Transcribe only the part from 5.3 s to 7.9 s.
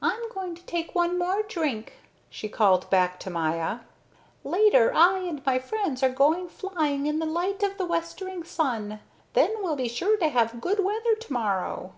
my friends are going flying in the light of the